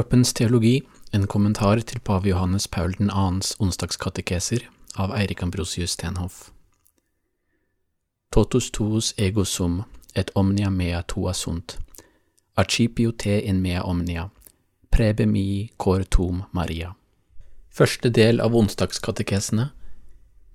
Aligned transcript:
Kroppens 0.00 0.32
teologi, 0.32 0.82
en 1.12 1.26
kommentar 1.26 1.80
til 1.84 2.00
pave 2.00 2.30
Johannes 2.30 2.64
Paul 2.68 2.94
2.s 2.96 3.50
onsdagskatekeser 3.60 4.62
av 4.96 5.12
Eirik 5.12 5.42
Ambrosius 5.42 5.92
Stenhoff. 5.92 6.46
Totus 8.32 8.70
tuus 8.70 9.10
ego 9.18 9.44
sum, 9.44 9.82
et 10.16 10.32
omnia 10.34 10.70
mea 10.70 11.02
tua 11.02 11.34
sunt, 11.36 11.76
archipio 12.56 13.12
te 13.12 13.42
in 13.44 13.60
mea 13.60 13.82
omnia, 13.84 14.30
prebe 14.90 15.26
mi 15.26 15.68
cor 15.76 16.08
tum 16.08 16.46
Maria. 16.52 16.94
Første 17.68 18.08
del 18.08 18.40
av 18.40 18.56
onsdagskatekesene, 18.56 19.68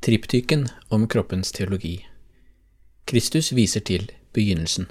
triptyken 0.01 0.71
om 0.89 1.05
kroppens 1.05 1.51
teologi. 1.51 1.99
Kristus 3.05 3.53
viser 3.53 3.85
til 3.85 4.09
begynnelsen. 4.33 4.89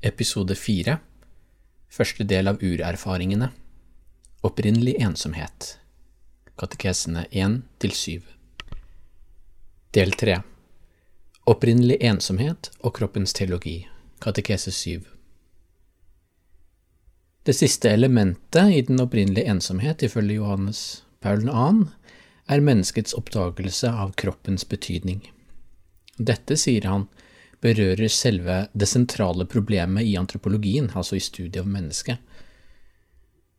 Episode 0.00 0.54
fire. 0.54 1.00
Første 1.90 2.22
del 2.22 2.46
av 2.46 2.60
urerfaringene. 2.62 3.48
Opprinnelig 4.46 4.92
ensomhet. 5.02 5.72
Katekesene 6.54 7.24
1 7.32 7.56
til 7.82 7.96
7 7.98 8.22
Del 9.98 10.14
3 10.14 10.36
Opprinnelig 11.50 11.98
ensomhet 11.98 12.70
og 12.78 12.94
kroppens 13.00 13.34
teologi. 13.34 13.88
Katekese 14.22 14.70
7 14.70 15.02
Det 17.42 17.58
siste 17.58 17.90
elementet 17.90 18.70
i 18.70 18.80
den 18.86 19.02
opprinnelige 19.02 19.50
ensomhet, 19.50 20.06
ifølge 20.06 20.38
Johannes 20.38 21.02
Paul 21.18 21.42
2., 21.50 21.88
er 22.46 22.62
menneskets 22.62 23.18
oppdagelse 23.18 23.90
av 23.90 24.14
kroppens 24.14 24.62
betydning. 24.62 25.26
Dette, 26.18 26.54
sier 26.54 26.86
han, 26.86 27.10
berører 27.64 28.08
selve 28.12 28.66
det 28.72 28.88
sentrale 28.88 29.46
problemet 29.50 30.06
i 30.06 30.16
antropologien, 30.18 30.90
altså 30.94 31.18
i 31.18 31.22
studiet 31.22 31.62
av 31.62 31.70
mennesket. 31.70 32.18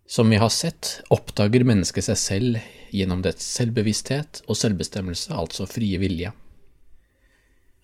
Som 0.10 0.32
vi 0.32 0.40
har 0.42 0.50
sett, 0.50 1.02
oppdager 1.14 1.66
mennesket 1.68 2.08
seg 2.08 2.18
selv 2.18 2.62
gjennom 2.96 3.22
dets 3.22 3.46
selvbevissthet 3.60 4.44
og 4.48 4.58
selvbestemmelse, 4.58 5.36
altså 5.36 5.68
frie 5.70 6.00
vilje. 6.02 6.32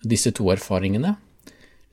Disse 0.02 0.32
to 0.34 0.48
erfaringene 0.52 1.14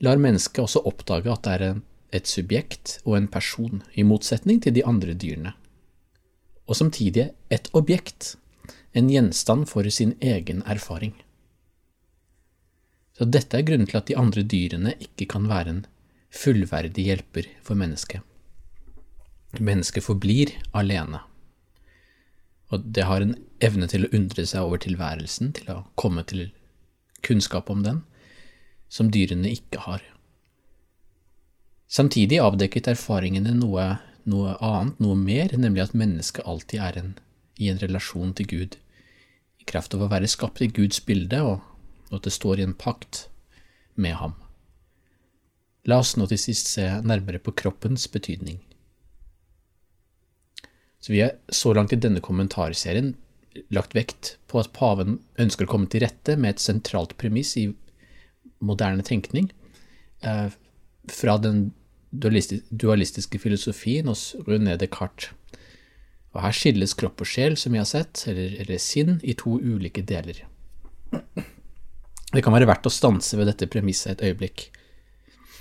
lar 0.02 0.20
mennesket 0.20 0.64
også 0.64 0.82
oppdage 0.88 1.30
at 1.30 1.44
det 1.46 1.54
er 1.54 1.82
et 2.14 2.30
subjekt 2.30 2.98
og 3.04 3.18
en 3.18 3.28
person, 3.30 3.82
i 3.94 4.02
motsetning 4.06 4.60
til 4.62 4.74
de 4.74 4.84
andre 4.86 5.14
dyrene, 5.18 5.54
og 6.66 6.78
samtidig 6.78 7.30
et 7.52 7.70
objekt, 7.74 8.34
en 8.94 9.10
gjenstand 9.10 9.66
for 9.70 9.86
sin 9.90 10.14
egen 10.22 10.62
erfaring. 10.70 11.14
Så 13.14 13.26
dette 13.30 13.58
er 13.58 13.66
grunnen 13.66 13.86
til 13.86 14.00
at 14.00 14.08
de 14.10 14.16
andre 14.18 14.42
dyrene 14.42 14.94
ikke 15.02 15.28
kan 15.30 15.46
være 15.50 15.70
en 15.70 15.84
fullverdig 16.34 17.04
hjelper 17.06 17.46
for 17.62 17.78
mennesket. 17.78 18.24
Mennesket 19.62 20.02
forblir 20.02 20.50
alene, 20.74 21.20
og 22.74 22.88
det 22.96 23.04
har 23.06 23.22
en 23.22 23.36
evne 23.62 23.86
til 23.90 24.06
å 24.06 24.10
undre 24.16 24.42
seg 24.50 24.66
over 24.66 24.80
tilværelsen, 24.82 25.52
til 25.54 25.70
å 25.70 25.84
komme 26.00 26.24
til 26.26 26.48
kunnskap 27.22 27.70
om 27.70 27.84
den, 27.84 28.02
som 28.90 29.12
dyrene 29.14 29.52
ikke 29.54 29.84
har. 29.86 30.02
Samtidig 31.86 32.40
avdekket 32.42 32.90
erfaringene 32.90 33.52
noe, 33.54 33.84
noe 34.26 34.56
annet, 34.58 34.98
noe 34.98 35.14
mer, 35.18 35.54
nemlig 35.54 35.84
at 35.84 35.94
mennesket 35.94 36.46
alltid 36.50 36.82
er 36.82 36.98
en, 36.98 37.12
i 37.62 37.70
en 37.70 37.78
relasjon 37.78 38.34
til 38.34 38.50
Gud, 38.50 38.74
i 39.62 39.68
kraft 39.70 39.94
av 39.94 40.02
å 40.02 40.10
være 40.10 40.30
skapt 40.30 40.64
i 40.64 40.72
Guds 40.74 40.98
bilde 41.06 41.44
og 41.46 41.62
og 42.10 42.18
at 42.18 42.28
det 42.28 42.34
står 42.36 42.60
i 42.60 42.66
en 42.66 42.76
pakt 42.76 43.26
med 43.94 44.16
ham. 44.20 44.34
La 45.84 46.00
oss 46.00 46.14
nå 46.16 46.26
til 46.30 46.40
sist 46.40 46.70
se 46.72 46.86
nærmere 47.04 47.42
på 47.42 47.52
kroppens 47.56 48.06
betydning. 48.08 48.58
Så 51.00 51.12
Vi 51.12 51.20
har 51.20 51.36
så 51.52 51.74
langt 51.76 51.92
i 51.92 52.00
denne 52.00 52.22
kommentarserien 52.24 53.14
lagt 53.70 53.94
vekt 53.94 54.38
på 54.48 54.58
at 54.62 54.72
paven 54.72 55.18
ønsker 55.38 55.66
å 55.66 55.72
komme 55.74 55.86
til 55.92 56.00
rette 56.00 56.36
med 56.40 56.54
et 56.54 56.64
sentralt 56.64 57.12
premiss 57.20 57.56
i 57.60 57.68
moderne 58.64 59.04
tenkning 59.04 59.50
eh, 60.24 60.48
fra 61.12 61.36
den 61.38 61.72
dualistiske 62.10 63.38
filosofien 63.42 64.08
hos 64.08 64.32
René 64.48 64.78
Descartes. 64.80 65.34
Og 66.34 66.40
Her 66.42 66.56
skilles 66.56 66.96
kropp 66.98 67.20
og 67.22 67.28
sjel, 67.30 67.54
som 67.60 67.76
vi 67.76 67.78
har 67.78 67.86
sett, 67.86 68.24
eller, 68.26 68.56
eller 68.64 68.80
sinn, 68.82 69.20
i 69.22 69.36
to 69.38 69.58
ulike 69.60 70.02
deler. 70.02 70.40
Det 72.34 72.42
kan 72.42 72.54
være 72.54 72.66
verdt 72.66 72.88
å 72.88 72.92
stanse 72.92 73.38
ved 73.38 73.46
dette 73.46 73.68
premisset 73.70 74.16
et 74.16 74.24
øyeblikk. 74.30 74.66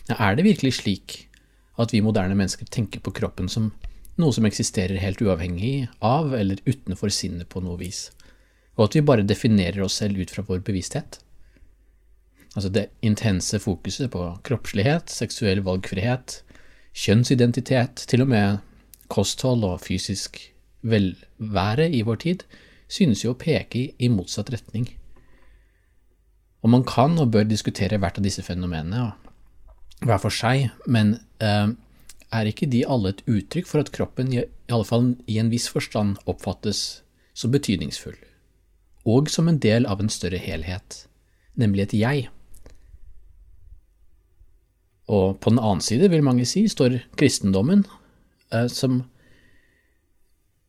Er 0.10 0.36
det 0.36 0.46
virkelig 0.48 0.80
slik 0.80 1.18
at 1.80 1.94
vi 1.94 2.02
moderne 2.06 2.36
mennesker 2.38 2.68
tenker 2.70 3.02
på 3.04 3.14
kroppen 3.16 3.50
som 3.50 3.72
noe 4.22 4.34
som 4.36 4.46
eksisterer 4.46 5.02
helt 5.02 5.22
uavhengig 5.26 5.88
av 6.06 6.34
eller 6.38 6.62
utenfor 6.66 7.14
sinnet 7.14 7.50
på 7.50 7.64
noe 7.66 7.80
vis, 7.80 8.08
og 8.78 8.88
at 8.88 8.98
vi 8.98 9.06
bare 9.06 9.26
definerer 9.26 9.82
oss 9.86 9.98
selv 10.02 10.22
ut 10.22 10.34
fra 10.34 10.46
vår 10.46 10.62
bevissthet? 10.66 11.20
Altså 12.54 12.70
det 12.70 12.90
intense 13.02 13.58
fokuset 13.62 14.12
på 14.14 14.28
kroppslighet, 14.46 15.10
seksuell 15.10 15.64
valgfrihet, 15.66 16.42
kjønnsidentitet, 16.94 18.06
til 18.10 18.26
og 18.26 18.30
med 18.30 18.60
kosthold 19.14 19.66
og 19.66 19.82
fysisk 19.82 20.38
velvære 20.86 21.90
i 21.90 22.04
vår 22.06 22.22
tid, 22.22 22.46
synes 22.90 23.24
jo 23.24 23.34
å 23.34 23.40
peke 23.40 23.88
i 23.98 24.12
motsatt 24.14 24.52
retning. 24.54 24.92
Og 26.64 26.72
man 26.72 26.86
kan 26.88 27.18
og 27.20 27.32
bør 27.34 27.48
diskutere 27.48 28.00
hvert 28.00 28.20
av 28.20 28.26
disse 28.26 28.44
fenomenene 28.46 29.12
hver 30.04 30.20
for 30.20 30.34
seg, 30.34 30.70
men 30.88 31.18
eh, 31.44 31.72
er 32.34 32.50
ikke 32.50 32.70
de 32.72 32.84
alle 32.90 33.14
et 33.14 33.24
uttrykk 33.30 33.70
for 33.70 33.84
at 33.84 33.92
kroppen 33.96 34.32
i 34.34 34.44
alle 34.44 34.88
fall 34.88 35.14
i 35.32 35.40
en 35.40 35.52
viss 35.54 35.70
forstand 35.72 36.18
oppfattes 36.30 37.04
som 37.38 37.54
betydningsfull, 37.54 38.18
og 39.10 39.32
som 39.32 39.50
en 39.50 39.60
del 39.64 39.88
av 39.90 40.04
en 40.04 40.12
større 40.12 40.42
helhet, 40.42 41.06
nemlig 41.60 41.88
et 41.88 41.98
jeg? 42.00 42.28
Og 45.12 45.40
på 45.44 45.52
den 45.52 45.60
annen 45.60 45.84
side, 45.84 46.10
vil 46.12 46.24
mange 46.26 46.46
si, 46.48 46.66
står 46.72 47.02
kristendommen, 47.20 47.84
eh, 48.52 48.70
som 48.72 49.04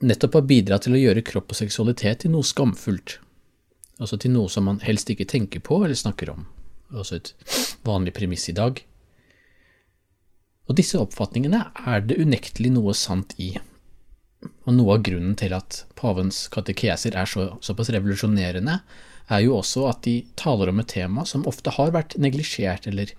nettopp 0.04 0.40
har 0.40 0.48
bidratt 0.48 0.86
til 0.86 0.96
å 0.96 1.00
gjøre 1.00 1.24
kropp 1.26 1.54
og 1.54 1.58
seksualitet 1.58 2.24
til 2.24 2.34
noe 2.34 2.46
skamfullt, 2.46 3.18
altså 4.00 4.18
til 4.20 4.34
noe 4.34 4.50
som 4.50 4.66
man 4.68 4.80
helst 4.84 5.10
ikke 5.12 5.28
tenker 5.30 5.62
på 5.64 5.82
eller 5.84 5.98
snakker 5.98 6.32
om, 6.32 6.46
altså 6.94 7.20
et 7.20 7.32
vanlig 7.86 8.14
premiss 8.16 8.48
i 8.50 8.56
dag. 8.56 8.80
Og 10.64 10.78
disse 10.78 10.98
oppfatningene 10.98 11.60
er 11.84 12.04
det 12.06 12.18
unektelig 12.22 12.72
noe 12.74 12.94
sant 12.96 13.34
i, 13.42 13.52
og 14.64 14.72
noe 14.76 14.96
av 14.96 15.04
grunnen 15.04 15.36
til 15.40 15.54
at 15.56 15.82
pavens 15.98 16.46
katekeser 16.52 17.16
er 17.16 17.28
så, 17.28 17.50
såpass 17.64 17.92
revolusjonerende, 17.92 18.80
er 19.32 19.44
jo 19.44 19.56
også 19.56 19.86
at 19.88 20.02
de 20.04 20.18
taler 20.36 20.68
om 20.68 20.80
et 20.82 20.90
tema 20.92 21.24
som 21.28 21.46
ofte 21.48 21.72
har 21.76 21.94
vært 21.94 22.16
neglisjert 22.20 22.88
eller 22.90 23.14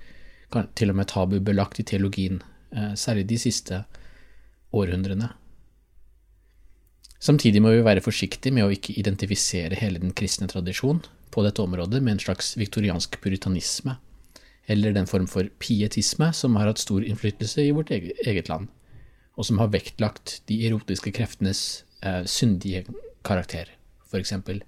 til 0.77 0.91
og 0.91 0.99
med 0.99 1.09
tabubelagt 1.09 1.81
i 1.81 1.85
teologien, 1.87 2.41
eh, 2.71 2.93
særlig 2.93 3.25
de 3.31 3.39
siste 3.41 3.81
århundrene. 4.73 5.31
Samtidig 7.23 7.61
må 7.63 7.71
vi 7.71 7.83
være 7.85 8.03
forsiktige 8.03 8.53
med 8.53 8.67
å 8.67 8.73
ikke 8.73 8.95
identifisere 8.99 9.77
hele 9.79 10.01
den 10.01 10.13
kristne 10.17 10.49
tradisjon 10.51 11.01
på 11.33 11.43
dette 11.45 11.63
området 11.63 12.01
med 12.03 12.17
en 12.17 12.23
slags 12.25 12.53
viktoriansk 12.59 13.17
puritanisme, 13.23 13.97
eller 14.67 14.95
den 14.95 15.07
form 15.09 15.27
for 15.29 15.47
pietisme 15.61 16.31
som 16.35 16.55
har 16.59 16.69
hatt 16.69 16.81
stor 16.81 17.05
innflytelse 17.05 17.63
i 17.63 17.73
vårt 17.75 17.91
eget 17.91 18.51
land, 18.51 18.69
og 19.35 19.47
som 19.47 19.59
har 19.59 19.73
vektlagt 19.73 20.39
de 20.49 20.61
erotiske 20.67 21.11
kreftenes 21.15 21.83
eh, 22.01 22.23
syndige 22.29 22.85
karakter, 23.25 23.71
for 24.07 24.21
eksempel. 24.21 24.61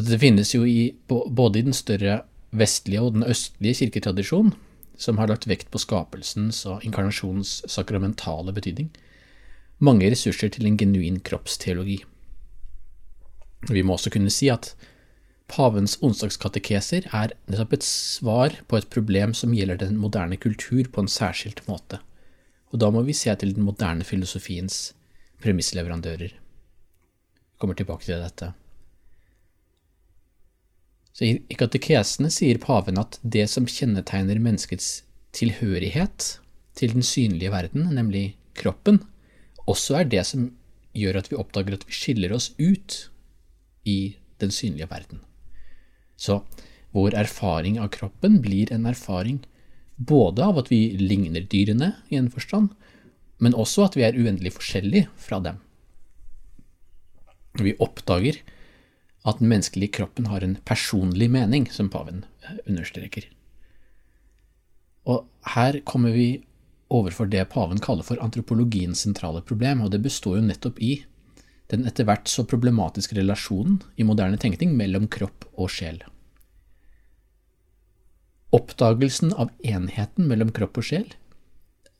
Det 0.00 0.20
finnes 0.22 0.54
jo 0.54 0.64
i, 0.64 0.94
både 1.08 1.60
i 1.60 1.66
den 1.66 1.76
større 1.76 2.22
vestlige 2.56 3.02
og 3.04 3.16
den 3.18 3.26
østlige 3.28 3.82
kirketradisjon, 3.82 4.54
som 5.00 5.18
har 5.20 5.30
lagt 5.30 5.48
vekt 5.48 5.70
på 5.72 5.80
skapelsens 5.80 6.62
og 6.68 6.84
inkarnasjonens 6.86 7.60
sakramentale 7.68 8.52
betydning, 8.56 8.90
mange 9.80 10.10
ressurser 10.12 10.52
til 10.52 10.68
en 10.68 10.76
genuin 10.80 11.18
kroppsteologi. 11.24 11.98
Vi 13.68 13.82
må 13.84 13.96
også 13.96 14.12
kunne 14.12 14.32
si 14.32 14.48
at 14.52 14.74
pavens 15.50 15.96
onsdagskatekeser 16.04 17.08
er 17.16 17.34
nettopp 17.50 17.74
et 17.76 17.86
svar 17.86 18.54
på 18.70 18.78
et 18.78 18.88
problem 18.92 19.34
som 19.36 19.54
gjelder 19.56 19.80
den 19.82 19.98
moderne 20.00 20.38
kultur 20.40 20.86
på 20.92 21.04
en 21.04 21.10
særskilt 21.10 21.64
måte, 21.68 21.98
og 22.70 22.80
da 22.80 22.90
må 22.94 23.02
vi 23.06 23.16
se 23.16 23.34
til 23.34 23.56
den 23.56 23.66
moderne 23.66 24.06
filosofiens 24.06 24.92
premissleverandører. 25.42 26.30
Vi 26.30 27.60
kommer 27.60 27.76
tilbake 27.76 28.06
til 28.06 28.20
dette. 28.22 28.52
Så 31.12 31.26
I 31.26 31.56
katekesene 31.58 32.30
sier 32.32 32.60
paven 32.62 33.00
at 33.00 33.18
det 33.20 33.48
som 33.52 33.66
kjennetegner 33.68 34.38
menneskets 34.40 35.02
tilhørighet 35.36 36.36
til 36.78 36.94
den 36.94 37.04
synlige 37.04 37.50
verden, 37.52 37.90
nemlig 37.92 38.38
kroppen, 38.56 39.02
også 39.68 40.00
er 40.00 40.10
det 40.10 40.24
som 40.28 40.50
gjør 40.96 41.20
at 41.20 41.30
vi 41.30 41.38
oppdager 41.38 41.76
at 41.76 41.86
vi 41.86 41.94
skiller 41.94 42.32
oss 42.34 42.50
ut 42.58 43.10
i 43.88 44.16
den 44.40 44.52
synlige 44.54 44.88
verden. 44.90 45.20
Så 46.16 46.42
vår 46.96 47.14
erfaring 47.18 47.78
av 47.80 47.92
kroppen 47.94 48.40
blir 48.42 48.72
en 48.74 48.88
erfaring 48.90 49.40
både 49.96 50.44
av 50.44 50.58
at 50.62 50.70
vi 50.72 50.96
ligner 50.96 51.44
dyrene 51.44 51.92
i 52.08 52.16
en 52.18 52.30
forstand, 52.32 52.72
men 53.40 53.56
også 53.56 53.86
at 53.86 53.98
vi 53.98 54.04
er 54.06 54.16
uendelig 54.16 54.54
forskjellige 54.56 55.08
fra 55.20 55.40
dem. 55.44 55.60
Vi 57.60 57.76
oppdager 57.82 58.40
at 59.28 59.40
den 59.40 59.50
menneskelige 59.52 59.92
kroppen 59.98 60.30
har 60.32 60.44
en 60.44 60.56
personlig 60.64 61.28
mening, 61.32 61.66
som 61.72 61.90
paven 61.92 62.24
understreker. 62.66 63.26
Og 65.08 65.26
her 65.54 65.80
kommer 65.84 66.14
vi 66.16 66.42
overfor 66.90 67.30
det 67.30 67.44
paven 67.52 67.80
kaller 67.82 68.06
for 68.06 68.20
antropologiens 68.22 69.06
sentrale 69.06 69.42
problem, 69.46 69.84
og 69.84 69.92
det 69.94 70.02
består 70.04 70.38
jo 70.38 70.46
nettopp 70.46 70.80
i 70.82 70.94
den 71.70 71.86
etter 71.86 72.06
hvert 72.08 72.28
så 72.28 72.42
problematiske 72.50 73.14
relasjonen 73.14 73.78
i 73.96 74.06
moderne 74.06 74.40
tenkning 74.42 74.74
mellom 74.78 75.06
kropp 75.12 75.46
og 75.54 75.70
sjel. 75.70 76.00
Oppdagelsen 78.50 79.30
av 79.38 79.52
enheten 79.62 80.26
mellom 80.26 80.50
kropp 80.54 80.80
og 80.80 80.88
sjel 80.88 81.06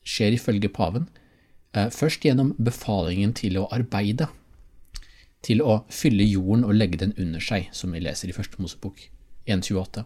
skjer 0.02 0.34
ifølge 0.34 0.72
paven 0.74 1.06
eh, 1.76 1.86
først 1.94 2.26
gjennom 2.26 2.56
befalingen 2.58 3.36
til 3.38 3.60
å 3.60 3.68
arbeide, 3.70 4.26
til 5.46 5.62
å 5.62 5.84
fylle 5.94 6.26
jorden 6.26 6.66
og 6.66 6.74
legge 6.74 6.98
den 7.04 7.14
under 7.16 7.42
seg, 7.44 7.70
som 7.72 7.94
vi 7.94 8.02
leser 8.02 8.32
i 8.32 8.34
Første 8.34 8.58
Mosebok 8.58 9.06
1.28. 9.46 10.02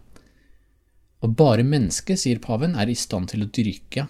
Og 1.25 1.33
bare 1.33 1.65
mennesket, 1.65 2.21
sier 2.21 2.39
paven, 2.43 2.77
er 2.77 2.91
i 2.91 2.95
stand 2.99 3.31
til 3.33 3.43
å 3.43 3.49
dyrke 3.49 4.05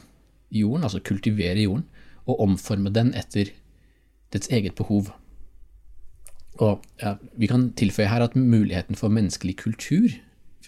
jorden, 0.51 0.83
altså 0.83 1.01
kultivere 1.03 1.61
jorden, 1.65 1.85
og 2.25 2.41
omforme 2.41 2.89
den 2.93 3.13
etter 3.17 3.51
dets 4.33 4.49
eget 4.49 4.75
behov. 4.75 5.11
Og 6.59 6.83
ja, 7.01 7.15
Vi 7.37 7.47
kan 7.47 7.73
tilføye 7.73 8.07
her 8.07 8.23
at 8.23 8.35
muligheten 8.35 8.95
for 8.95 9.09
menneskelig 9.09 9.57
kultur 9.57 10.09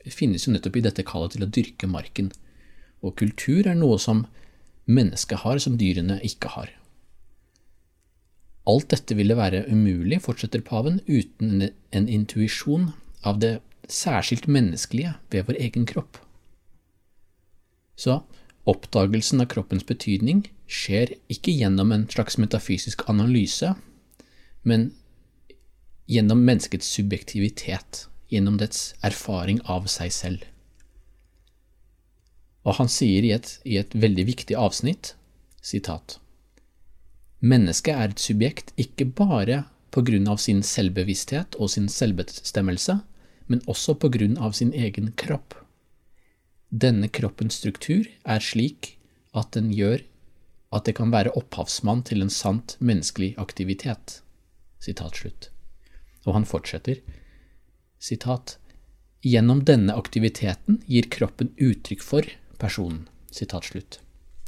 finnes 0.08 0.46
jo 0.48 0.54
nettopp 0.54 0.78
i 0.78 0.84
dette 0.86 1.04
kallet 1.04 1.34
til 1.36 1.44
å 1.44 1.52
dyrke 1.52 1.88
marken. 1.88 2.32
Og 3.04 3.16
kultur 3.20 3.68
er 3.68 3.76
noe 3.76 3.98
som 4.00 4.26
mennesket 4.88 5.44
har, 5.44 5.60
som 5.60 5.78
dyrene 5.78 6.20
ikke 6.24 6.52
har. 6.54 6.72
Alt 8.68 8.90
dette 8.92 9.16
ville 9.16 9.36
være 9.36 9.66
umulig, 9.72 10.22
fortsetter 10.24 10.64
paven, 10.64 11.00
uten 11.08 11.70
en 11.96 12.08
intuisjon 12.08 12.92
av 13.24 13.40
det 13.40 13.58
særskilt 13.88 14.48
menneskelige 14.52 15.14
ved 15.32 15.48
vår 15.48 15.60
egen 15.64 15.86
kropp. 15.88 16.20
Så 17.96 18.22
oppdagelsen 18.68 19.42
av 19.44 19.50
kroppens 19.54 19.86
betydning 19.88 20.44
skjer 20.68 21.16
ikke 21.32 21.56
gjennom 21.56 21.94
en 21.96 22.06
slags 22.12 22.38
metafysisk 22.42 23.06
analyse, 23.12 23.74
men 24.68 24.92
gjennom 26.08 26.44
menneskets 26.48 26.90
subjektivitet, 26.98 28.06
gjennom 28.32 28.60
dets 28.60 28.94
erfaring 29.08 29.62
av 29.66 29.88
seg 29.92 30.12
selv. 30.16 30.46
Og 32.68 32.76
han 32.82 32.92
sier 32.92 33.24
i 33.24 33.32
et, 33.36 33.54
i 33.64 33.80
et 33.80 33.96
veldig 33.96 34.28
viktig 34.28 34.58
avsnitt, 34.60 35.16
sitat, 35.64 36.20
Mennesket 37.38 37.94
er 37.94 38.10
et 38.10 38.22
subjekt 38.22 38.72
ikke 38.82 39.06
bare 39.14 39.60
på 39.94 40.02
grunn 40.08 40.26
av 40.32 40.40
sin 40.42 40.64
selvbevissthet 40.66 41.56
og 41.62 41.70
sin 41.70 41.86
selvbestemmelse, 41.86 42.98
men 43.46 43.62
også 43.70 43.94
på 44.02 44.10
grunn 44.10 44.40
av 44.42 44.56
sin 44.58 44.74
egen 44.74 45.12
kropp. 45.22 45.54
Denne 46.70 47.08
kroppens 47.08 47.62
struktur 47.62 48.08
er 48.28 48.44
slik 48.44 48.98
at 49.38 49.54
den 49.56 49.72
gjør 49.72 50.04
at 50.76 50.88
det 50.88 50.98
kan 50.98 51.14
være 51.14 51.32
opphavsmann 51.40 52.04
til 52.08 52.24
en 52.24 52.32
sant 52.34 52.76
menneskelig 52.84 53.36
aktivitet. 53.40 54.20
Og 56.28 56.34
han 56.36 56.48
fortsetter. 56.48 57.00
Sitat. 58.00 58.58
Gjennom 59.24 59.64
denne 59.66 59.96
aktiviteten 59.98 60.82
gir 60.86 61.08
kroppen 61.12 61.54
uttrykk 61.56 62.04
for 62.04 62.28
personen. 62.60 63.08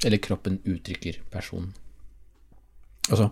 Eller 0.03 0.19
kroppen 0.23 0.59
uttrykker 0.67 1.21
personen. 1.31 1.71
Altså, 3.09 3.31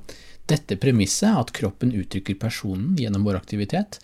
dette 0.50 0.78
premisset, 0.80 1.36
at 1.38 1.52
kroppen 1.54 1.92
uttrykker 1.94 2.40
personen 2.40 2.96
gjennom 2.98 3.28
vår 3.28 3.38
aktivitet, 3.44 4.00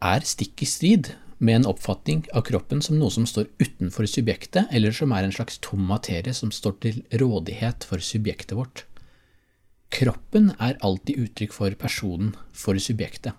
er 0.00 0.24
stikk 0.24 0.62
i 0.64 0.68
strid 0.68 1.12
med 1.40 1.56
en 1.56 1.66
oppfatning 1.70 2.26
av 2.36 2.44
kroppen 2.44 2.82
som 2.84 2.98
noe 3.00 3.12
som 3.14 3.24
står 3.26 3.48
utenfor 3.62 4.04
subjektet, 4.10 4.68
eller 4.70 4.92
som 4.92 5.12
er 5.16 5.24
en 5.24 5.32
slags 5.32 5.56
tom 5.64 5.86
materie 5.88 6.34
som 6.36 6.52
står 6.52 6.74
til 6.84 6.98
rådighet 7.22 7.86
for 7.88 8.04
subjektet 8.04 8.52
vårt. 8.58 8.84
Kroppen 9.90 10.52
er 10.60 10.78
alltid 10.84 11.24
uttrykk 11.24 11.56
for 11.56 11.76
personen, 11.80 12.34
for 12.52 12.76
subjektet, 12.78 13.32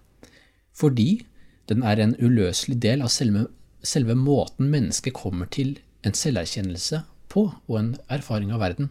fordi 0.73 1.27
den 1.69 1.85
er 1.85 2.01
en 2.01 2.17
uløselig 2.17 2.79
del 2.81 3.05
av 3.05 3.13
selve, 3.13 3.45
selve 3.85 4.17
måten 4.17 4.73
mennesket 4.73 5.13
kommer 5.15 5.47
til 5.53 5.77
en 6.01 6.17
selverkjennelse 6.17 7.03
på 7.31 7.45
og 7.53 7.77
en 7.77 7.93
erfaring 8.09 8.51
av 8.51 8.65
verden. 8.65 8.89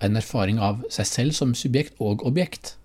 En 0.00 0.16
erfaring 0.16 0.62
av 0.62 0.86
seg 0.94 1.10
selv 1.10 1.36
som 1.36 1.58
subjekt 1.58 1.98
og 1.98 2.22
objekt. 2.22 2.76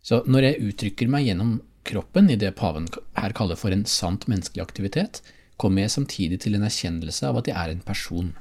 Så 0.00 0.22
når 0.24 0.48
jeg 0.48 0.70
uttrykker 0.70 1.10
meg 1.12 1.28
gjennom 1.28 1.58
kroppen 1.86 2.30
i 2.30 2.36
det 2.40 2.52
paven 2.58 2.88
her 3.16 3.34
kaller 3.36 3.58
for 3.58 3.74
en 3.74 3.86
sant 3.88 4.26
menneskelig 4.30 4.64
aktivitet, 4.64 5.22
kommer 5.56 5.86
jeg 5.86 5.94
samtidig 5.94 6.40
til 6.44 6.56
en 6.56 6.66
erkjennelse 6.66 7.30
av 7.30 7.40
at 7.40 7.48
jeg 7.50 7.56
er 7.56 7.72
en 7.72 7.84
person. 7.86 8.34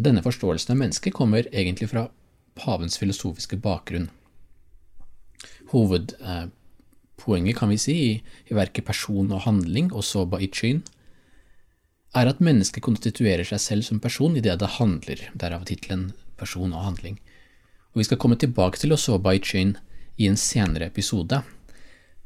Denne 0.00 0.22
forståelsen 0.24 0.72
av 0.72 0.80
mennesket 0.80 1.12
kommer 1.12 1.48
egentlig 1.52 1.90
fra 1.90 2.06
pavens 2.56 2.96
filosofiske 3.00 3.58
bakgrunn. 3.60 4.08
Hovedpoenget, 5.72 7.56
kan 7.58 7.72
vi 7.72 7.78
si, 7.80 7.96
i, 8.16 8.54
verket 8.54 8.86
Person 8.88 9.32
og 9.32 9.44
handling 9.44 9.92
og 9.92 10.04
Soba 10.04 10.40
Ichin, 10.40 10.82
er 12.16 12.28
at 12.28 12.40
mennesket 12.44 12.84
konstituerer 12.84 13.44
seg 13.48 13.60
selv 13.60 13.86
som 13.86 14.00
person 14.00 14.36
i 14.36 14.44
det 14.44 14.58
det 14.60 14.76
handler, 14.78 15.28
derav 15.34 15.64
tittelen 15.68 16.12
Person 16.36 16.72
og 16.72 16.84
handling. 16.84 17.20
Og 17.92 18.00
Vi 18.00 18.08
skal 18.08 18.18
komme 18.20 18.36
tilbake 18.36 18.80
til 18.80 18.92
Osoba 18.92 19.34
Ichin 19.36 19.76
i 20.16 20.28
en 20.28 20.36
senere 20.36 20.88
episode, 20.90 21.42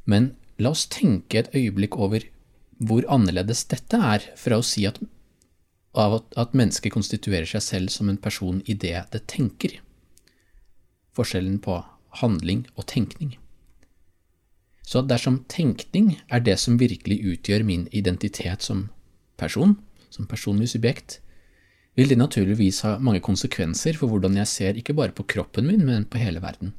men 0.05 0.35
la 0.59 0.73
oss 0.73 0.87
tenke 0.91 1.41
et 1.41 1.53
øyeblikk 1.55 1.99
over 1.99 2.25
hvor 2.79 3.06
annerledes 3.12 3.65
dette 3.71 3.97
er 3.97 4.25
fra 4.37 4.61
å 4.61 4.65
si 4.65 4.85
at, 4.88 5.00
at 5.97 6.56
mennesket 6.56 6.93
konstituerer 6.93 7.49
seg 7.49 7.65
selv 7.65 7.94
som 7.94 8.11
en 8.12 8.21
person 8.21 8.61
i 8.67 8.77
det 8.77 8.99
det 9.12 9.25
tenker. 9.33 9.79
Forskjellen 11.17 11.59
på 11.65 11.81
handling 12.21 12.67
og 12.77 12.87
tenkning. 12.93 13.37
Så 14.87 15.03
dersom 15.03 15.41
tenkning 15.50 16.15
er 16.31 16.44
det 16.47 16.59
som 16.62 16.79
virkelig 16.79 17.19
utgjør 17.33 17.65
min 17.67 17.88
identitet 17.91 18.62
som 18.62 18.88
person, 19.41 19.75
som 20.11 20.29
personlig 20.31 20.71
subjekt, 20.77 21.21
vil 21.97 22.12
det 22.12 22.19
naturligvis 22.21 22.83
ha 22.85 22.99
mange 23.00 23.23
konsekvenser 23.25 23.97
for 23.99 24.12
hvordan 24.12 24.37
jeg 24.38 24.52
ser 24.52 24.78
ikke 24.78 24.95
bare 24.95 25.16
på 25.16 25.26
kroppen 25.33 25.66
min, 25.66 25.83
men 25.88 26.05
på 26.05 26.21
hele 26.21 26.43
verden. 26.45 26.75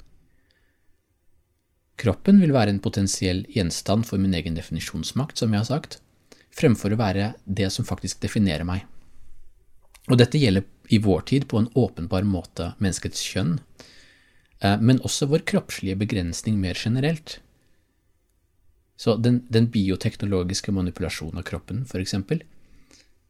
Kroppen 1.97 2.41
vil 2.41 2.53
være 2.53 2.75
en 2.75 2.83
potensiell 2.83 3.41
gjenstand 3.49 4.05
for 4.05 4.21
min 4.21 4.35
egen 4.37 4.57
definisjonsmakt, 4.57 5.39
som 5.41 5.53
jeg 5.53 5.63
har 5.63 5.69
sagt, 5.69 5.99
fremfor 6.53 6.93
å 6.93 6.99
være 6.99 7.31
det 7.45 7.71
som 7.73 7.87
faktisk 7.87 8.21
definerer 8.21 8.67
meg. 8.67 8.85
Og 10.07 10.19
dette 10.21 10.39
gjelder 10.39 10.65
i 10.93 11.01
vår 11.03 11.25
tid 11.31 11.47
på 11.51 11.59
en 11.59 11.71
åpenbar 11.75 12.23
måte 12.27 12.71
menneskets 12.77 13.23
kjønn, 13.27 13.57
eh, 14.61 14.77
men 14.79 15.01
også 15.01 15.27
vår 15.31 15.43
kroppslige 15.49 15.97
begrensning 15.99 16.61
mer 16.61 16.77
generelt. 16.79 17.39
Så 18.97 19.17
den, 19.17 19.43
den 19.49 19.67
bioteknologiske 19.73 20.71
manipulasjonen 20.73 21.41
av 21.41 21.45
kroppen, 21.49 21.83
eksempel, 21.99 22.45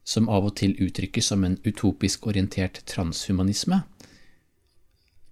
som 0.08 0.30
av 0.32 0.46
og 0.48 0.56
til 0.60 0.76
uttrykkes 0.80 1.34
som 1.34 1.44
en 1.44 1.58
utopisk 1.66 2.28
orientert 2.28 2.84
transhumanisme, 2.88 3.82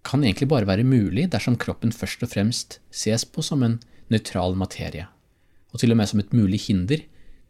kan 0.05 0.23
egentlig 0.23 0.47
bare 0.51 0.67
være 0.69 0.85
mulig 0.87 1.27
dersom 1.33 1.57
kroppen 1.59 1.93
først 1.95 2.23
og 2.25 2.31
fremst 2.31 2.79
ses 2.93 3.25
på 3.25 3.43
som 3.45 3.63
en 3.65 3.79
nøytral 4.13 4.55
materie, 4.57 5.07
og 5.73 5.81
til 5.81 5.93
og 5.93 5.99
med 5.99 6.11
som 6.11 6.21
et 6.21 6.33
mulig 6.35 6.61
hinder 6.67 7.01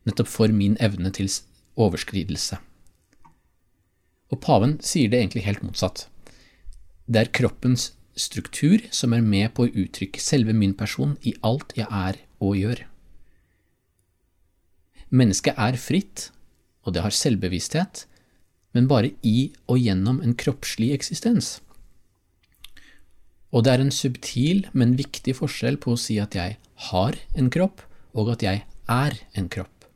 nettopp 0.07 0.29
for 0.31 0.53
min 0.53 0.77
evne 0.83 1.11
til 1.13 1.29
overskridelse. 1.75 2.57
Og 4.31 4.41
paven 4.41 4.77
sier 4.81 5.11
det 5.11 5.19
egentlig 5.19 5.45
helt 5.45 5.63
motsatt. 5.65 6.07
Det 7.05 7.21
er 7.21 7.33
kroppens 7.35 7.91
struktur 8.15 8.81
som 8.95 9.13
er 9.13 9.23
med 9.25 9.51
på 9.53 9.65
å 9.65 9.73
uttrykke 9.83 10.21
selve 10.23 10.55
min 10.55 10.73
person 10.77 11.17
i 11.27 11.35
alt 11.45 11.75
jeg 11.77 11.87
er 11.91 12.21
og 12.41 12.55
gjør. 12.57 12.85
Mennesket 15.15 15.59
er 15.61 15.77
fritt, 15.79 16.29
og 16.85 16.95
det 16.95 17.03
har 17.05 17.13
selvbevissthet, 17.13 18.05
men 18.75 18.89
bare 18.91 19.13
i 19.23 19.51
og 19.71 19.79
gjennom 19.79 20.21
en 20.23 20.33
kroppslig 20.35 20.91
eksistens. 20.95 21.59
Og 23.55 23.63
det 23.63 23.71
er 23.71 23.81
en 23.83 23.93
subtil, 23.93 24.65
men 24.75 24.97
viktig 24.99 25.37
forskjell 25.37 25.77
på 25.79 25.93
å 25.95 25.99
si 25.99 26.17
at 26.19 26.35
jeg 26.35 26.57
har 26.89 27.15
en 27.39 27.47
kropp, 27.53 27.85
og 28.11 28.33
at 28.33 28.43
jeg 28.43 28.65
er 28.91 29.15
en 29.39 29.47
kropp. 29.51 29.87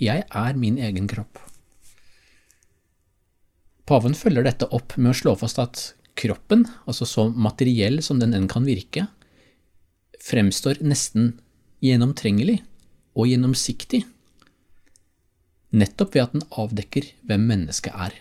Jeg 0.00 0.24
er 0.24 0.56
min 0.56 0.78
egen 0.80 1.06
kropp. 1.10 1.42
Paven 3.84 4.16
følger 4.16 4.46
dette 4.46 4.70
opp 4.72 4.96
med 4.96 5.12
å 5.12 5.18
slå 5.18 5.34
fast 5.36 5.60
at 5.60 5.82
kroppen, 6.16 6.64
altså 6.88 7.04
så 7.04 7.26
materiell 7.28 8.00
som 8.02 8.22
den 8.22 8.32
enn 8.36 8.48
kan 8.48 8.64
virke, 8.64 9.06
fremstår 10.24 10.80
nesten 10.80 11.34
gjennomtrengelig 11.84 12.62
og 13.14 13.28
gjennomsiktig. 13.28 14.04
nettopp 15.74 16.14
ved 16.14 16.22
at 16.22 16.34
den 16.36 16.44
avdekker 16.54 17.08
hvem 17.26 17.48
mennesket 17.50 17.94
er. 17.98 18.14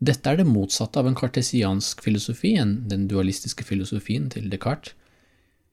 Dette 0.00 0.32
er 0.32 0.38
det 0.40 0.48
motsatte 0.48 0.96
av 0.96 1.10
en 1.10 1.16
kartesiansk 1.16 2.00
filosofi 2.00 2.54
enn 2.56 2.78
den 2.88 3.04
dualistiske 3.08 3.66
filosofien 3.68 4.30
til 4.32 4.46
Descartes, 4.48 4.94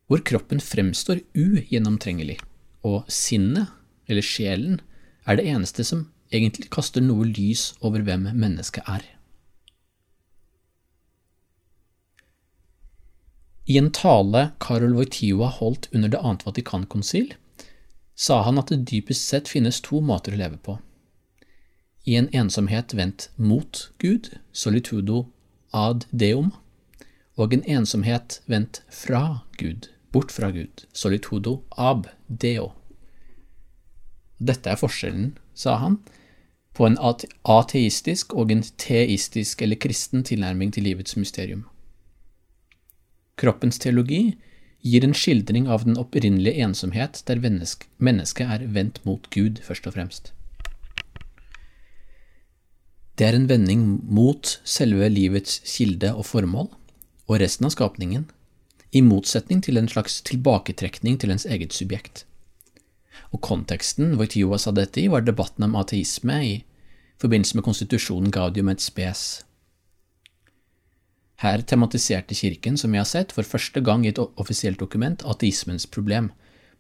hvor 0.08 0.20
kroppen 0.24 0.60
fremstår 0.64 1.22
ugjennomtrengelig, 1.36 2.38
og 2.84 3.08
sinnet, 3.12 3.72
eller 4.08 4.24
sjelen, 4.24 4.82
er 5.28 5.40
det 5.40 5.48
eneste 5.52 5.84
som 5.88 6.06
egentlig 6.32 6.70
kaster 6.72 7.04
noe 7.04 7.28
lys 7.28 7.74
over 7.84 8.04
hvem 8.08 8.28
mennesket 8.36 8.88
er. 8.88 9.04
I 13.68 13.80
en 13.80 13.92
tale 13.92 14.50
Karol 14.64 14.96
Wojtyła 14.96 15.52
holdt 15.58 15.90
under 15.92 16.12
Det 16.12 16.20
annet 16.24 16.46
Vatikankonsil, 16.48 17.34
sa 18.16 18.42
han 18.48 18.60
at 18.60 18.72
det 18.72 18.86
dypest 18.92 19.28
sett 19.28 19.52
finnes 19.52 19.82
to 19.84 20.00
måter 20.00 20.36
å 20.36 20.40
leve 20.40 20.60
på 20.64 20.80
i 22.08 22.16
en 22.16 22.30
ensomhet 22.32 22.94
vendt 22.96 23.30
mot 23.36 23.90
Gud, 24.00 24.30
solitudo 24.56 25.26
ad 25.76 26.06
deum, 26.12 26.54
og 27.36 27.54
en 27.54 27.66
ensomhet 27.68 28.40
vendt 28.48 28.82
fra 28.90 29.44
Gud, 29.60 29.90
bort 30.16 30.32
fra 30.32 30.50
Gud, 30.56 30.86
solitudo 30.96 31.60
ab 31.76 32.08
deo. 32.28 32.72
Dette 34.40 34.72
er 34.72 34.80
forskjellen, 34.80 35.34
sa 35.54 35.76
han, 35.84 36.00
på 36.78 36.88
en 36.88 36.96
ateistisk 37.02 38.34
og 38.38 38.54
en 38.54 38.64
teistisk 38.80 39.62
eller 39.66 39.80
kristen 39.82 40.24
tilnærming 40.24 40.72
til 40.74 40.88
livets 40.88 41.18
mysterium. 41.20 41.66
Kroppens 43.38 43.82
teologi 43.84 44.38
gir 44.86 45.04
en 45.04 45.18
skildring 45.18 45.68
av 45.68 45.84
den 45.84 46.00
opprinnelige 46.00 46.64
ensomhet 46.64 47.20
der 47.28 47.44
mennesket 47.44 48.48
er 48.48 48.66
vendt 48.72 49.04
mot 49.06 49.28
Gud, 49.34 49.60
først 49.66 49.90
og 49.90 49.98
fremst. 49.98 50.37
Det 53.18 53.26
er 53.26 53.34
en 53.34 53.48
vending 53.50 53.86
mot 54.14 54.50
selve 54.62 55.08
livets 55.10 55.58
kilde 55.66 56.12
og 56.14 56.28
formål, 56.30 56.68
og 57.26 57.40
resten 57.42 57.66
av 57.66 57.74
skapningen, 57.74 58.28
i 58.94 59.02
motsetning 59.02 59.64
til 59.66 59.80
en 59.80 59.90
slags 59.90 60.20
tilbaketrekning 60.28 61.18
til 61.20 61.34
ens 61.34 61.48
eget 61.50 61.74
subjekt. 61.74 62.26
Og 63.34 63.42
konteksten 63.42 64.14
Wojtyła 64.20 64.60
sa 64.62 64.72
dette 64.72 65.02
i, 65.02 65.10
var 65.10 65.26
debatten 65.26 65.66
om 65.66 65.76
ateisme 65.80 66.38
i 66.46 66.54
forbindelse 67.18 67.58
med 67.58 67.66
konstitusjonen 67.66 68.32
Gaudium 68.32 68.70
et 68.70 68.86
spes. 68.86 69.24
Her 71.42 71.62
tematiserte 71.62 72.38
kirken, 72.38 72.78
som 72.78 72.94
vi 72.94 73.02
har 73.02 73.10
sett, 73.10 73.34
for 73.34 73.46
første 73.46 73.82
gang 73.82 74.06
i 74.06 74.12
et 74.14 74.22
offisielt 74.22 74.80
dokument 74.80 75.26
ateismens 75.26 75.86
problem, 75.90 76.32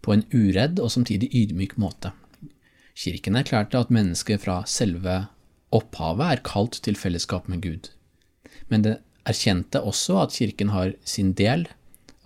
på 0.02 0.14
en 0.14 0.24
uredd 0.34 0.80
og 0.80 0.94
samtidig 0.94 1.30
ydmyk 1.34 1.76
måte. 1.82 2.14
Kirken 2.98 3.36
erklærte 3.38 3.82
at 3.82 3.94
mennesket 3.94 4.42
fra 4.46 4.62
selve 4.70 5.26
Opphavet 5.76 6.32
er 6.32 6.44
kalt 6.48 6.80
til 6.84 6.96
fellesskap 6.96 7.50
med 7.52 7.62
Gud, 7.66 7.90
men 8.72 8.86
det 8.86 8.98
erkjente 9.28 9.82
også 9.84 10.22
at 10.22 10.38
Kirken 10.38 10.72
har 10.72 10.94
sin 11.04 11.34
del 11.36 11.68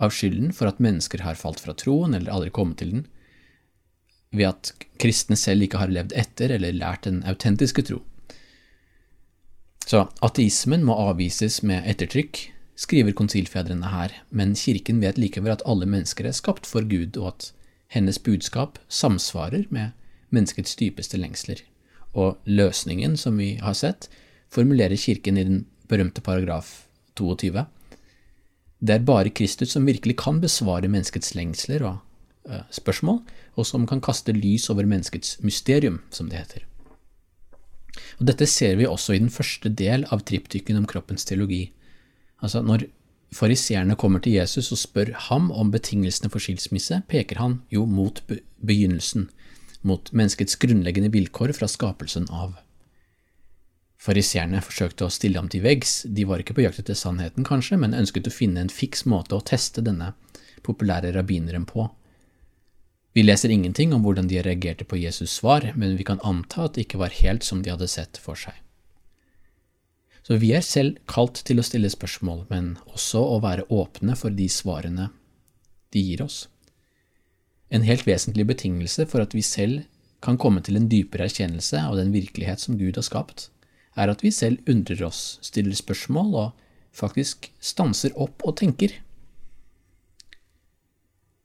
av 0.02 0.14
skylden 0.14 0.52
for 0.54 0.70
at 0.70 0.82
mennesker 0.82 1.24
har 1.26 1.38
falt 1.38 1.62
fra 1.62 1.74
troen 1.78 2.14
eller 2.14 2.30
aldri 2.30 2.52
kommet 2.54 2.78
til 2.82 2.94
den, 2.94 3.04
ved 4.32 4.48
at 4.52 4.72
kristne 5.02 5.36
selv 5.36 5.66
ikke 5.66 5.82
har 5.82 5.92
levd 5.92 6.14
etter 6.16 6.54
eller 6.54 6.74
lært 6.76 7.04
den 7.08 7.20
autentiske 7.28 7.84
tro. 7.88 8.00
Så 9.82 10.06
ateismen 10.24 10.86
må 10.86 10.94
avvises 11.10 11.60
med 11.66 11.88
ettertrykk, 11.90 12.46
skriver 12.78 13.12
konsilfedrene 13.18 13.90
her, 13.92 14.14
men 14.30 14.54
kirken 14.56 15.02
vet 15.02 15.18
likevel 15.18 15.56
at 15.56 15.66
alle 15.68 15.88
mennesker 15.90 16.30
er 16.30 16.38
skapt 16.38 16.70
for 16.70 16.86
Gud, 16.86 17.18
og 17.18 17.34
at 17.34 17.50
hennes 17.92 18.22
budskap 18.22 18.78
samsvarer 18.88 19.66
med 19.74 19.92
menneskets 20.32 20.78
dypeste 20.78 21.18
lengsler 21.20 21.60
og 22.12 22.38
løsningen, 22.44 23.16
som 23.16 23.38
vi 23.40 23.54
har 23.62 23.76
sett, 23.76 24.08
formulerer 24.52 25.00
Kirken 25.00 25.38
i 25.40 25.46
den 25.48 25.62
berømte 25.88 26.20
paragraf 26.24 26.86
22. 27.16 27.64
Det 28.82 28.96
er 28.96 29.06
bare 29.06 29.30
Kristus 29.30 29.72
som 29.76 29.86
virkelig 29.86 30.18
kan 30.20 30.40
besvare 30.42 30.90
menneskets 30.90 31.34
lengsler 31.38 31.84
og 31.86 32.00
uh, 32.50 32.64
spørsmål, 32.70 33.22
og 33.56 33.68
som 33.68 33.86
kan 33.86 34.02
kaste 34.02 34.34
lys 34.34 34.68
over 34.72 34.88
menneskets 34.88 35.38
mysterium, 35.42 36.00
som 36.10 36.28
det 36.28 36.40
heter. 36.40 36.66
Og 38.18 38.26
Dette 38.28 38.48
ser 38.48 38.76
vi 38.80 38.88
også 38.88 39.14
i 39.14 39.20
den 39.22 39.30
første 39.30 39.68
del 39.68 40.06
av 40.10 40.24
triptyken 40.26 40.80
om 40.80 40.88
kroppens 40.88 41.24
teologi. 41.28 41.66
Altså, 42.42 42.62
når 42.64 42.86
fariseerne 43.32 43.96
kommer 43.96 44.20
til 44.20 44.36
Jesus 44.36 44.72
og 44.72 44.80
spør 44.80 45.12
ham 45.28 45.50
om 45.52 45.70
betingelsene 45.72 46.30
for 46.32 46.42
skilsmisse, 46.42 47.02
peker 47.08 47.40
han 47.40 47.60
jo 47.72 47.84
mot 47.88 48.22
begynnelsen, 48.28 49.28
mot 49.86 50.12
menneskets 50.12 50.58
grunnleggende 50.62 51.10
vilkår 51.14 51.54
fra 51.56 51.68
skapelsen 51.70 52.28
av. 52.30 52.54
Fariseerne 54.02 54.58
forsøkte 54.64 55.06
å 55.06 55.14
stille 55.14 55.38
ham 55.38 55.48
til 55.50 55.62
veggs, 55.62 56.02
de 56.10 56.26
var 56.26 56.42
ikke 56.42 56.56
på 56.58 56.64
jakt 56.64 56.80
etter 56.82 56.98
sannheten, 56.98 57.46
kanskje, 57.46 57.78
men 57.78 57.94
ønsket 57.94 58.26
å 58.26 58.34
finne 58.34 58.64
en 58.64 58.72
fiks 58.72 59.04
måte 59.06 59.36
å 59.36 59.44
teste 59.46 59.84
denne 59.84 60.12
populære 60.66 61.12
rabbineren 61.14 61.66
på. 61.68 61.86
Vi 63.14 63.22
leser 63.22 63.52
ingenting 63.52 63.92
om 63.94 64.02
hvordan 64.02 64.26
de 64.30 64.40
reagerte 64.42 64.86
på 64.88 64.98
Jesus' 64.98 65.36
svar, 65.38 65.68
men 65.76 65.96
vi 65.98 66.06
kan 66.08 66.22
anta 66.26 66.66
at 66.66 66.74
det 66.74 66.86
ikke 66.86 67.02
var 67.02 67.14
helt 67.20 67.46
som 67.46 67.62
de 67.62 67.70
hadde 67.70 67.90
sett 67.90 68.18
for 68.18 68.38
seg. 68.38 68.56
Så 70.22 70.38
vi 70.38 70.52
er 70.54 70.62
selv 70.66 71.02
kalt 71.10 71.42
til 71.46 71.58
å 71.58 71.66
stille 71.66 71.90
spørsmål, 71.90 72.46
men 72.50 72.76
også 72.94 73.20
å 73.34 73.40
være 73.42 73.66
åpne 73.74 74.16
for 74.18 74.34
de 74.34 74.48
svarene 74.50 75.10
de 75.92 76.02
gir 76.02 76.22
oss. 76.24 76.46
En 77.72 77.86
helt 77.88 78.04
vesentlig 78.06 78.44
betingelse 78.50 79.06
for 79.08 79.24
at 79.24 79.34
vi 79.34 79.42
selv 79.44 79.86
kan 80.22 80.38
komme 80.38 80.60
til 80.62 80.76
en 80.78 80.90
dypere 80.92 81.26
erkjennelse 81.26 81.80
av 81.80 81.96
den 81.98 82.12
virkelighet 82.14 82.60
som 82.60 82.76
Gud 82.78 82.98
har 83.00 83.06
skapt, 83.06 83.48
er 83.96 84.12
at 84.12 84.22
vi 84.24 84.30
selv 84.32 84.60
undrer 84.70 85.00
oss, 85.08 85.38
stiller 85.44 85.76
spørsmål 85.76 86.36
og 86.36 86.52
faktisk 86.96 87.48
stanser 87.60 88.14
opp 88.20 88.44
og 88.44 88.58
tenker. 88.60 88.94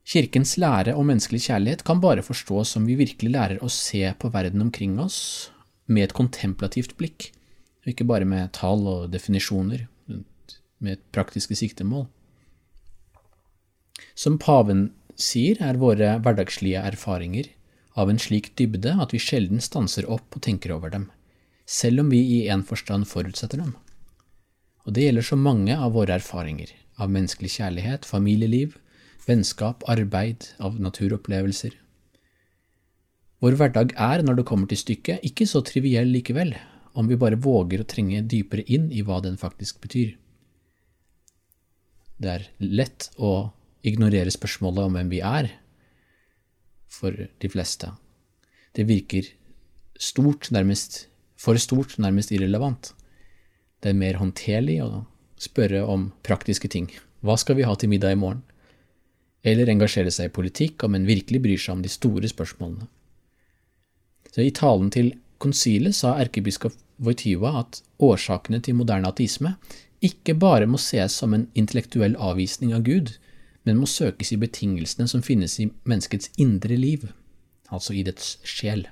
Kirkens 0.08 0.56
lære 0.60 0.94
om 0.96 1.10
menneskelig 1.10 1.42
kjærlighet 1.50 1.84
kan 1.88 2.00
bare 2.04 2.24
forstås 2.24 2.76
som 2.76 2.86
vi 2.88 2.96
virkelig 3.00 3.34
lærer 3.34 3.64
å 3.64 3.72
se 3.72 4.06
på 4.20 4.32
verden 4.32 4.64
omkring 4.64 4.96
oss 5.04 5.50
med 5.88 6.08
et 6.08 6.16
kontemplativt 6.16 6.96
blikk, 7.00 7.32
og 7.84 7.92
ikke 7.92 8.08
bare 8.08 8.28
med 8.28 8.54
tall 8.56 8.86
og 8.88 9.10
definisjoner, 9.12 9.88
med 10.08 10.94
et 10.94 11.04
praktiske 11.16 11.56
siktemål. 11.60 12.06
Som 14.16 14.38
paven 14.40 14.92
sier, 15.18 15.60
er 15.62 15.80
våre 15.82 16.16
hverdagslige 16.22 16.82
erfaringer 16.92 17.50
av 17.98 18.12
en 18.12 18.22
slik 18.22 18.52
dybde 18.60 18.94
at 19.02 19.14
vi 19.14 19.22
sjelden 19.22 19.62
stanser 19.64 20.06
opp 20.10 20.38
og 20.38 20.44
tenker 20.46 20.74
over 20.76 20.94
dem, 20.94 21.10
selv 21.66 22.06
om 22.06 22.12
vi 22.14 22.22
i 22.38 22.40
en 22.54 22.64
forstand 22.64 23.10
forutsetter 23.10 23.64
dem. 23.64 23.74
Og 24.86 24.94
det 24.96 25.08
gjelder 25.08 25.26
så 25.26 25.38
mange 25.40 25.76
av 25.76 25.98
våre 25.98 26.16
erfaringer, 26.16 26.70
av 27.02 27.12
menneskelig 27.12 27.58
kjærlighet, 27.58 28.06
familieliv, 28.08 28.78
vennskap, 29.28 29.84
arbeid, 29.90 30.54
av 30.64 30.78
naturopplevelser. 30.80 31.74
Vår 33.44 33.58
hverdag 33.60 33.92
er, 34.02 34.24
når 34.26 34.40
det 34.40 34.48
kommer 34.50 34.70
til 34.70 34.80
stykket, 34.80 35.26
ikke 35.28 35.46
så 35.50 35.62
triviell 35.66 36.10
likevel, 36.14 36.56
om 36.98 37.10
vi 37.10 37.20
bare 37.20 37.38
våger 37.38 37.84
å 37.84 37.90
trenge 37.90 38.24
dypere 38.26 38.64
inn 38.74 38.88
i 38.90 39.04
hva 39.06 39.20
den 39.22 39.36
faktisk 39.38 39.82
betyr. 39.84 40.16
Det 42.18 42.32
er 42.34 42.48
lett 42.64 43.12
å 43.22 43.52
ignorere 43.88 44.32
spørsmålet 44.34 44.84
om 44.84 44.98
hvem 44.98 45.12
vi 45.12 45.22
er, 45.24 45.50
for 46.88 47.14
de 47.14 47.50
fleste. 47.52 47.90
Det 48.76 48.88
virker 48.88 49.28
stort, 50.00 50.52
nærmest 50.52 51.08
for 51.38 51.58
stort, 51.62 51.98
nærmest 52.02 52.32
irrelevant. 52.32 52.94
Det 53.82 53.92
er 53.92 54.00
mer 54.00 54.20
håndterlig 54.22 54.80
å 54.84 55.06
spørre 55.42 55.84
om 55.86 56.12
praktiske 56.26 56.70
ting. 56.72 56.90
Hva 57.22 57.38
skal 57.38 57.58
vi 57.58 57.66
ha 57.68 57.76
til 57.78 57.92
middag 57.92 58.16
i 58.16 58.20
morgen? 58.20 58.44
Eller 59.46 59.70
engasjere 59.70 60.12
seg 60.12 60.30
i 60.30 60.34
politikk 60.34 60.84
om 60.88 60.98
en 60.98 61.08
virkelig 61.08 61.42
bryr 61.44 61.62
seg 61.62 61.78
om 61.78 61.84
de 61.86 61.92
store 61.92 62.30
spørsmålene. 62.30 62.88
Så 64.34 64.44
I 64.44 64.54
talen 64.54 64.90
til 64.94 65.14
konsilet 65.42 65.96
sa 65.96 66.16
erkebiskop 66.22 66.76
Wojtyła 67.02 67.54
at 67.62 67.82
årsakene 68.02 68.60
til 68.66 68.78
moderne 68.78 69.10
ateisme 69.10 69.56
ikke 70.04 70.36
bare 70.38 70.68
må 70.70 70.80
ses 70.82 71.16
som 71.22 71.34
en 71.34 71.48
intellektuell 71.58 72.18
avvisning 72.22 72.74
av 72.74 72.84
Gud, 72.86 73.16
men 73.68 73.80
må 73.82 73.88
søkes 73.92 74.32
i 74.32 74.40
betingelsene 74.40 75.10
som 75.12 75.24
finnes 75.26 75.60
i 75.60 75.68
menneskets 75.84 76.32
indre 76.40 76.78
liv, 76.80 77.10
altså 77.68 77.98
i 77.98 78.04
dets 78.08 78.38
sjel. 78.48 78.86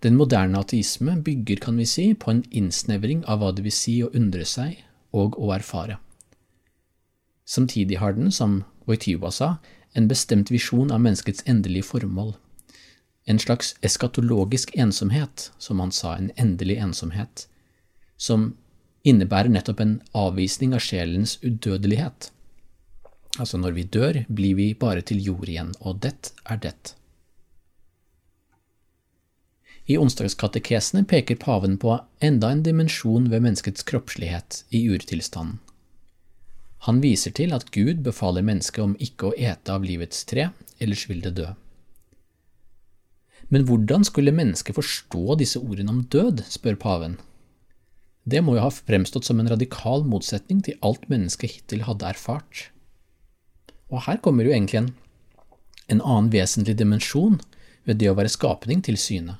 Den 0.00 0.16
moderne 0.16 0.62
ateisme 0.64 1.18
bygger, 1.20 1.60
kan 1.60 1.76
vi 1.76 1.84
si, 1.84 2.06
på 2.14 2.32
en 2.32 2.44
innsnevring 2.50 3.20
av 3.28 3.42
hva 3.42 3.50
det 3.52 3.66
vil 3.66 3.76
si 3.76 3.98
å 4.00 4.08
undre 4.16 4.46
seg 4.48 4.78
og 5.12 5.36
å 5.36 5.50
erfare. 5.52 5.98
Samtidig 7.44 7.98
har 8.00 8.16
den, 8.16 8.30
som 8.32 8.62
Wojtyła 8.88 9.32
sa, 9.34 9.58
en 9.92 10.08
bestemt 10.08 10.52
visjon 10.54 10.92
av 10.94 11.02
menneskets 11.04 11.44
endelige 11.50 11.90
formål. 11.90 12.32
En 13.28 13.38
slags 13.42 13.74
eskatologisk 13.84 14.72
ensomhet, 14.78 15.50
som 15.58 15.82
han 15.84 15.92
sa, 15.92 16.14
en 16.16 16.32
endelig 16.40 16.78
ensomhet, 16.80 17.44
som 18.16 18.54
innebærer 19.04 19.52
nettopp 19.52 19.80
en 19.84 19.98
avvisning 20.16 20.72
av 20.72 20.84
sjelens 20.84 21.36
udødelighet. 21.44 22.30
Altså, 23.40 23.56
når 23.56 23.76
vi 23.76 23.84
dør, 23.88 24.22
blir 24.28 24.56
vi 24.58 24.72
bare 24.76 25.00
til 25.06 25.22
jord 25.24 25.48
igjen, 25.48 25.72
og 25.80 26.02
det 26.04 26.32
er 26.44 26.60
det. 26.60 26.94
I 29.90 29.96
onsdagskatekesene 29.98 31.06
peker 31.08 31.40
paven 31.40 31.78
på 31.80 31.96
enda 32.22 32.52
en 32.52 32.62
dimensjon 32.62 33.30
ved 33.32 33.42
menneskets 33.46 33.86
kroppslighet 33.88 34.60
i 34.76 34.84
urtilstanden. 34.92 35.58
Han 36.86 37.00
viser 37.02 37.32
til 37.36 37.52
at 37.52 37.66
Gud 37.74 38.04
befaler 38.04 38.44
mennesket 38.46 38.84
om 38.84 38.94
ikke 39.04 39.28
å 39.28 39.34
ete 39.36 39.72
av 39.74 39.84
livets 39.84 40.22
tre, 40.28 40.46
ellers 40.80 41.02
vil 41.10 41.20
det 41.24 41.34
dø. 41.36 41.48
Men 43.52 43.66
hvordan 43.68 44.06
skulle 44.06 44.32
mennesket 44.36 44.78
forstå 44.78 45.36
disse 45.42 45.60
ordene 45.60 45.92
om 45.92 46.04
død, 46.12 46.44
spør 46.48 46.78
paven. 46.80 47.18
Det 48.24 48.40
må 48.44 48.54
jo 48.56 48.64
ha 48.64 48.70
fremstått 48.72 49.26
som 49.26 49.40
en 49.42 49.50
radikal 49.50 50.06
motsetning 50.08 50.62
til 50.64 50.78
alt 50.86 51.08
mennesket 51.10 51.56
hittil 51.56 51.84
hadde 51.88 52.14
erfart. 52.14 52.68
Og 53.90 54.04
her 54.06 54.20
kommer 54.22 54.46
jo 54.46 54.54
egentlig 54.54 54.80
en, 54.80 54.90
en 55.90 56.02
annen 56.02 56.30
vesentlig 56.32 56.76
dimensjon 56.78 57.40
ved 57.88 57.98
det 58.00 58.10
å 58.10 58.16
være 58.18 58.32
skapning 58.32 58.82
til 58.86 58.98
syne. 59.00 59.38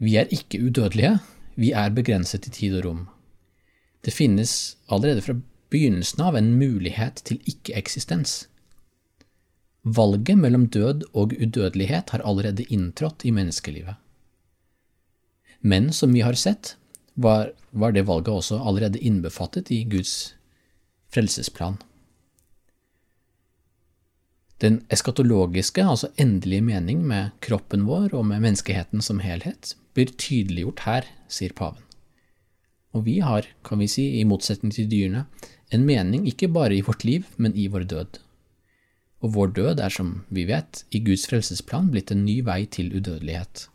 Vi 0.00 0.14
er 0.16 0.30
ikke 0.32 0.62
udødelige, 0.62 1.18
vi 1.60 1.72
er 1.76 1.92
begrenset 1.92 2.46
i 2.48 2.54
tid 2.54 2.78
og 2.78 2.86
rom. 2.86 3.00
Det 4.00 4.14
finnes 4.16 4.76
allerede 4.88 5.24
fra 5.26 5.36
begynnelsen 5.70 6.22
av 6.24 6.38
en 6.38 6.54
mulighet 6.56 7.20
til 7.26 7.42
ikke-eksistens. 7.50 8.46
Valget 9.84 10.38
mellom 10.40 10.68
død 10.72 11.04
og 11.12 11.34
udødelighet 11.36 12.14
har 12.14 12.24
allerede 12.24 12.64
inntrådt 12.72 13.24
i 13.24 13.34
menneskelivet. 13.34 13.96
Men 15.60 15.92
som 15.92 16.12
vi 16.16 16.24
har 16.24 16.36
sett, 16.38 16.76
var, 17.14 17.52
var 17.70 17.92
det 17.92 18.06
valget 18.08 18.32
også 18.32 18.60
allerede 18.64 18.98
innbefattet 18.98 19.70
i 19.70 19.82
Guds 19.84 20.34
frelsesplan. 21.12 21.76
Den 24.60 24.82
eskatologiske, 24.92 25.80
altså 25.80 26.10
endelige 26.20 26.64
mening 26.64 27.00
med 27.08 27.30
kroppen 27.40 27.86
vår 27.88 28.12
og 28.18 28.26
med 28.28 28.42
menneskeheten 28.44 29.00
som 29.00 29.22
helhet, 29.24 29.74
blir 29.96 30.12
tydeliggjort 30.12 30.84
her, 30.84 31.08
sier 31.32 31.54
paven. 31.56 31.80
Og 32.92 33.06
vi 33.06 33.20
har, 33.24 33.46
kan 33.64 33.80
vi 33.80 33.88
si, 33.88 34.04
i 34.20 34.26
motsetning 34.28 34.74
til 34.74 34.90
dyrene, 34.90 35.24
en 35.72 35.86
mening 35.86 36.26
ikke 36.28 36.50
bare 36.52 36.76
i 36.76 36.84
vårt 36.84 37.06
liv, 37.08 37.24
men 37.36 37.56
i 37.56 37.68
vår 37.72 37.86
død. 37.88 38.20
Og 39.24 39.34
vår 39.34 39.52
død 39.56 39.80
er, 39.80 39.92
som 39.94 40.14
vi 40.28 40.44
vet, 40.48 40.84
i 40.90 41.00
Guds 41.04 41.26
frelsesplan 41.30 41.90
blitt 41.92 42.12
en 42.12 42.24
ny 42.26 42.40
vei 42.44 42.64
til 42.66 42.92
udødelighet. 42.92 43.68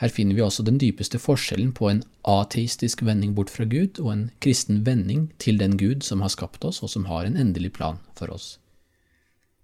Her 0.00 0.08
finner 0.08 0.36
vi 0.36 0.44
også 0.44 0.64
den 0.64 0.80
dypeste 0.80 1.20
forskjellen 1.20 1.74
på 1.76 1.90
en 1.90 2.02
ateistisk 2.28 3.04
vending 3.04 3.34
bort 3.36 3.52
fra 3.52 3.66
Gud 3.68 4.00
og 4.00 4.12
en 4.12 4.30
kristen 4.40 4.80
vending 4.86 5.28
til 5.38 5.60
den 5.60 5.76
Gud 5.80 6.04
som 6.04 6.24
har 6.24 6.32
skapt 6.32 6.64
oss, 6.64 6.80
og 6.82 6.92
som 6.92 7.04
har 7.08 7.28
en 7.28 7.36
endelig 7.36 7.74
plan 7.76 8.00
for 8.16 8.32
oss. 8.32 8.58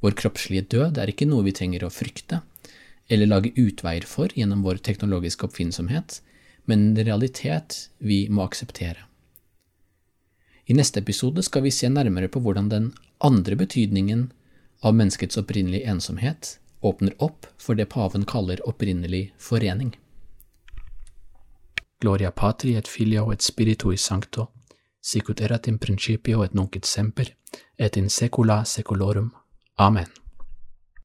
Vår 0.04 0.16
kroppslige 0.20 0.66
død 0.76 0.98
er 1.00 1.10
ikke 1.10 1.28
noe 1.28 1.46
vi 1.46 1.54
trenger 1.56 1.86
å 1.86 1.92
frykte, 1.92 2.42
eller 3.08 3.30
lage 3.30 3.52
utveier 3.56 4.06
for 4.08 4.32
gjennom 4.34 4.64
vår 4.66 4.82
teknologiske 4.84 5.46
oppfinnsomhet, 5.48 6.20
men 6.66 6.90
en 6.90 7.04
realitet 7.06 7.88
vi 7.98 8.26
må 8.28 8.44
akseptere. 8.44 9.06
I 10.66 10.74
neste 10.74 11.00
episode 11.00 11.44
skal 11.46 11.62
vi 11.62 11.70
se 11.70 11.88
nærmere 11.88 12.28
på 12.28 12.42
hvordan 12.42 12.70
den 12.72 12.88
andre 13.24 13.56
betydningen 13.56 14.26
av 14.82 14.96
menneskets 14.98 15.38
opprinnelige 15.38 15.86
ensomhet 15.86 16.56
åpner 16.82 17.14
opp 17.22 17.46
for 17.62 17.78
det 17.78 17.86
paven 17.92 18.26
kaller 18.26 18.60
opprinnelig 18.68 19.30
forening. 19.38 19.94
Gloria 22.02 22.30
patri 22.30 22.74
et 22.76 22.90
filio 22.90 23.30
et 23.32 23.42
spiritui 23.42 23.96
sancto, 23.96 24.50
sicut 25.00 25.40
erat 25.40 25.68
in 25.70 25.78
principio 25.78 26.42
et 26.44 26.54
nunc 26.54 26.76
et 26.76 26.84
semper, 26.84 27.30
et 27.78 27.96
in 27.96 28.10
secula 28.10 28.64
seculorum. 28.64 29.30
Amen. 29.78 30.06